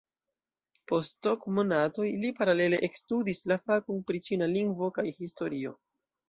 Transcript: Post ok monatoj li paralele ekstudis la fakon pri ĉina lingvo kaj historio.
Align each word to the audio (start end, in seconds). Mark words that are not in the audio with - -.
Post 0.91 1.27
ok 1.31 1.43
monatoj 1.57 2.05
li 2.23 2.31
paralele 2.39 2.79
ekstudis 2.87 3.43
la 3.53 3.59
fakon 3.67 4.01
pri 4.09 4.23
ĉina 4.31 4.49
lingvo 4.55 4.91
kaj 4.97 5.05
historio. 5.21 5.77